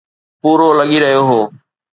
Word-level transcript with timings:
پورو 0.41 0.69
لڳي 0.79 0.97
رهيو 1.03 1.21
هو. 1.29 1.39